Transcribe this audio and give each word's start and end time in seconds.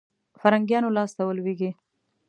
فرنګیانو 0.41 0.89
لاسته 0.95 1.21
ولوېږي. 1.25 1.71